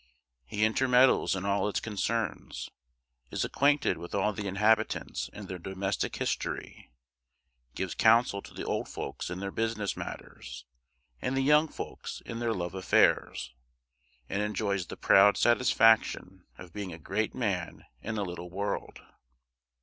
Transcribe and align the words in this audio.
He 0.47 0.65
intermeddles 0.65 1.35
in 1.35 1.45
all 1.45 1.69
its 1.69 1.79
concerns, 1.79 2.71
is 3.29 3.45
acquainted 3.45 3.99
with 3.99 4.15
all 4.15 4.33
the 4.33 4.47
inhabitants 4.47 5.29
and 5.31 5.47
their 5.47 5.59
domestic 5.59 6.15
history, 6.15 6.91
gives 7.75 7.93
counsel 7.93 8.41
to 8.41 8.53
the 8.55 8.63
old 8.65 8.89
folks 8.89 9.29
in 9.29 9.39
their 9.41 9.51
business 9.51 9.95
matters, 9.95 10.65
and 11.21 11.37
the 11.37 11.41
young 11.43 11.67
folks 11.67 12.19
in 12.25 12.39
their 12.39 12.51
love 12.51 12.73
affairs, 12.73 13.53
and 14.27 14.41
enjoys 14.41 14.87
the 14.87 14.97
proud 14.97 15.37
satisfaction 15.37 16.45
of 16.57 16.73
being 16.73 16.91
a 16.91 16.97
great 16.97 17.35
man 17.35 17.85
in 18.01 18.17
a 18.17 18.23
little 18.23 18.49
world. 18.49 19.01